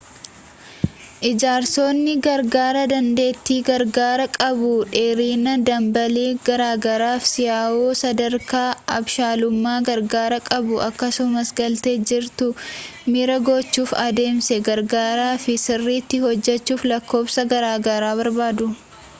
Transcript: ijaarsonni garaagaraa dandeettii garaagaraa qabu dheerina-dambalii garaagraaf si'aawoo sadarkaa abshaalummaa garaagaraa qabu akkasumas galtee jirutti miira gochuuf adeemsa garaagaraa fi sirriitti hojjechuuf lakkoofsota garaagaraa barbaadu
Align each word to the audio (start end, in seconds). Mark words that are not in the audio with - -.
ijaarsonni 1.29 2.13
garaagaraa 2.27 2.85
dandeettii 2.91 3.57
garaagaraa 3.67 4.31
qabu 4.37 4.69
dheerina-dambalii 4.95 6.23
garaagraaf 6.47 7.27
si'aawoo 7.33 7.91
sadarkaa 8.01 8.63
abshaalummaa 8.97 9.77
garaagaraa 9.91 10.41
qabu 10.49 10.81
akkasumas 10.87 11.53
galtee 11.61 11.95
jirutti 12.15 12.49
miira 13.17 13.37
gochuuf 13.53 13.95
adeemsa 14.07 14.61
garaagaraa 14.71 15.31
fi 15.47 15.59
sirriitti 15.69 16.25
hojjechuuf 16.27 16.87
lakkoofsota 16.93 17.49
garaagaraa 17.57 18.15
barbaadu 18.25 18.73